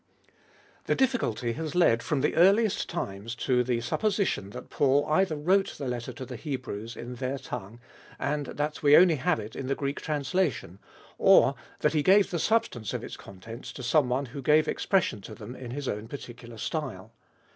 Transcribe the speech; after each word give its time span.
The 0.85 0.95
difficulty 0.95 1.53
has 1.53 1.75
led 1.75 2.01
from 2.01 2.21
the 2.21 2.35
earliest 2.35 2.89
times 2.89 3.35
to 3.35 3.63
the 3.63 3.77
supposi 3.81 4.25
tion 4.25 4.49
that 4.49 4.71
Paul 4.71 5.05
either 5.05 5.35
wrote 5.35 5.75
the 5.77 5.87
letter 5.87 6.11
to 6.13 6.25
the 6.25 6.37
Hebrews 6.37 6.95
in 6.95 7.13
their 7.13 7.37
tongue, 7.37 7.79
and 8.17 8.47
that 8.47 8.81
we 8.81 8.97
only 8.97 9.17
have 9.17 9.39
it 9.39 9.55
in 9.55 9.67
the 9.67 9.75
Greek 9.75 10.01
translation, 10.01 10.79
or 11.19 11.53
that 11.81 11.93
he 11.93 12.01
gave 12.01 12.31
the 12.31 12.39
substance 12.39 12.95
of 12.95 13.03
its 13.03 13.15
contents 13.15 13.71
to 13.73 13.83
someone 13.83 14.25
who 14.25 14.41
gave 14.41 14.67
expression 14.67 15.21
to 15.21 15.35
them 15.35 15.55
in 15.55 15.69
his 15.69 15.87
own 15.87 16.07
peculiar 16.07 16.57
style. 16.57 17.11